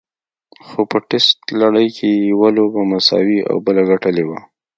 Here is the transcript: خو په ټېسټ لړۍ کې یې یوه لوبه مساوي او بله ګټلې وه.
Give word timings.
خو 0.65 0.79
په 0.89 0.97
ټېسټ 1.09 1.39
لړۍ 1.61 1.87
کې 1.97 2.07
یې 2.15 2.23
یوه 2.31 2.49
لوبه 2.57 2.81
مساوي 2.91 3.39
او 3.49 3.55
بله 3.65 3.81
ګټلې 3.91 4.23
وه. 4.27 4.39